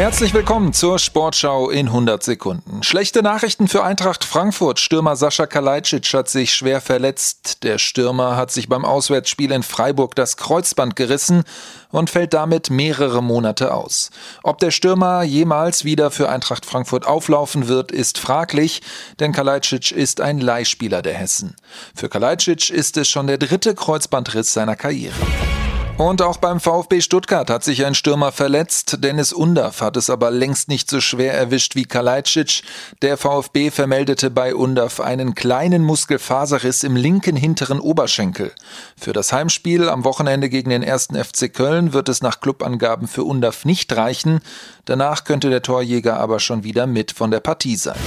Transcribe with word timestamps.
Herzlich 0.00 0.32
willkommen 0.32 0.72
zur 0.72 0.98
Sportschau 0.98 1.68
in 1.68 1.88
100 1.88 2.22
Sekunden. 2.22 2.82
Schlechte 2.82 3.22
Nachrichten 3.22 3.68
für 3.68 3.84
Eintracht 3.84 4.24
Frankfurt. 4.24 4.80
Stürmer 4.80 5.14
Sascha 5.14 5.44
Kalajdzic 5.44 6.14
hat 6.14 6.26
sich 6.30 6.54
schwer 6.54 6.80
verletzt. 6.80 7.64
Der 7.64 7.76
Stürmer 7.76 8.34
hat 8.34 8.50
sich 8.50 8.66
beim 8.66 8.86
Auswärtsspiel 8.86 9.52
in 9.52 9.62
Freiburg 9.62 10.14
das 10.14 10.38
Kreuzband 10.38 10.96
gerissen 10.96 11.44
und 11.90 12.08
fällt 12.08 12.32
damit 12.32 12.70
mehrere 12.70 13.22
Monate 13.22 13.74
aus. 13.74 14.10
Ob 14.42 14.56
der 14.56 14.70
Stürmer 14.70 15.22
jemals 15.22 15.84
wieder 15.84 16.10
für 16.10 16.30
Eintracht 16.30 16.64
Frankfurt 16.64 17.06
auflaufen 17.06 17.68
wird, 17.68 17.92
ist 17.92 18.16
fraglich, 18.16 18.80
denn 19.18 19.32
Kalajdzic 19.32 19.92
ist 19.92 20.22
ein 20.22 20.40
Leihspieler 20.40 21.02
der 21.02 21.12
Hessen. 21.12 21.56
Für 21.94 22.08
Kalajdzic 22.08 22.70
ist 22.70 22.96
es 22.96 23.06
schon 23.06 23.26
der 23.26 23.36
dritte 23.36 23.74
Kreuzbandriss 23.74 24.54
seiner 24.54 24.76
Karriere. 24.76 25.14
Und 26.00 26.22
auch 26.22 26.38
beim 26.38 26.60
VfB 26.60 27.02
Stuttgart 27.02 27.50
hat 27.50 27.62
sich 27.62 27.84
ein 27.84 27.94
Stürmer 27.94 28.32
verletzt. 28.32 29.04
Dennis 29.04 29.34
Undaff 29.34 29.82
hat 29.82 29.98
es 29.98 30.08
aber 30.08 30.30
längst 30.30 30.70
nicht 30.70 30.88
so 30.88 30.98
schwer 30.98 31.34
erwischt 31.34 31.74
wie 31.74 31.84
Kalajdzic. 31.84 32.62
Der 33.02 33.18
VfB 33.18 33.70
vermeldete 33.70 34.30
bei 34.30 34.54
Undaff 34.54 34.98
einen 34.98 35.34
kleinen 35.34 35.84
Muskelfaserriss 35.84 36.84
im 36.84 36.96
linken 36.96 37.36
hinteren 37.36 37.80
Oberschenkel. 37.80 38.52
Für 38.96 39.12
das 39.12 39.30
Heimspiel 39.34 39.90
am 39.90 40.04
Wochenende 40.04 40.48
gegen 40.48 40.70
den 40.70 40.82
ersten 40.82 41.22
FC 41.22 41.52
Köln 41.52 41.92
wird 41.92 42.08
es 42.08 42.22
nach 42.22 42.40
Clubangaben 42.40 43.06
für 43.06 43.24
Undaff 43.24 43.66
nicht 43.66 43.94
reichen. 43.94 44.40
Danach 44.86 45.24
könnte 45.24 45.50
der 45.50 45.60
Torjäger 45.60 46.18
aber 46.18 46.40
schon 46.40 46.64
wieder 46.64 46.86
mit 46.86 47.12
von 47.12 47.30
der 47.30 47.40
Partie 47.40 47.76
sein. 47.76 48.00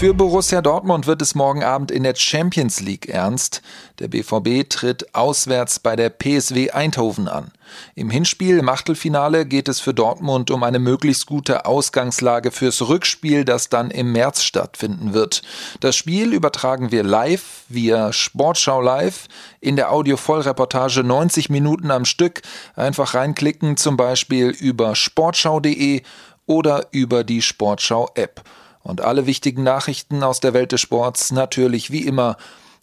Für 0.00 0.14
Borussia 0.14 0.62
Dortmund 0.62 1.06
wird 1.06 1.20
es 1.20 1.34
morgen 1.34 1.62
Abend 1.62 1.90
in 1.90 2.04
der 2.04 2.14
Champions 2.14 2.80
League 2.80 3.10
ernst. 3.10 3.60
Der 3.98 4.08
BVB 4.08 4.66
tritt 4.66 5.14
auswärts 5.14 5.78
bei 5.78 5.94
der 5.94 6.08
PSW 6.08 6.70
Eindhoven 6.70 7.28
an. 7.28 7.50
Im 7.94 8.08
Hinspiel 8.08 8.56
im 8.56 8.70
Achtelfinale 8.70 9.44
geht 9.44 9.68
es 9.68 9.78
für 9.78 9.92
Dortmund 9.92 10.50
um 10.50 10.62
eine 10.62 10.78
möglichst 10.78 11.26
gute 11.26 11.66
Ausgangslage 11.66 12.50
fürs 12.50 12.80
Rückspiel, 12.88 13.44
das 13.44 13.68
dann 13.68 13.90
im 13.90 14.12
März 14.12 14.42
stattfinden 14.42 15.12
wird. 15.12 15.42
Das 15.80 15.96
Spiel 15.96 16.32
übertragen 16.32 16.90
wir 16.90 17.02
live 17.02 17.64
via 17.68 18.14
Sportschau 18.14 18.80
Live 18.80 19.28
in 19.60 19.76
der 19.76 19.92
Audio-Vollreportage 19.92 21.04
90 21.04 21.50
Minuten 21.50 21.90
am 21.90 22.06
Stück. 22.06 22.40
Einfach 22.74 23.12
reinklicken, 23.12 23.76
zum 23.76 23.98
Beispiel 23.98 24.48
über 24.48 24.96
sportschau.de 24.96 26.00
oder 26.46 26.86
über 26.90 27.22
die 27.22 27.42
Sportschau-App 27.42 28.42
und 28.82 29.00
alle 29.00 29.26
wichtigen 29.26 29.62
Nachrichten 29.62 30.22
aus 30.22 30.40
der 30.40 30.54
Welt 30.54 30.72
des 30.72 30.80
Sports 30.80 31.32
natürlich 31.32 31.90
wie 31.90 32.06
immer 32.06 32.36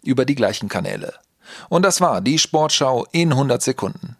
über 0.03 0.25
die 0.25 0.35
gleichen 0.35 0.69
Kanäle. 0.69 1.13
Und 1.69 1.83
das 1.83 2.01
war 2.01 2.21
die 2.21 2.39
Sportschau 2.39 3.07
in 3.11 3.31
100 3.31 3.61
Sekunden. 3.61 4.16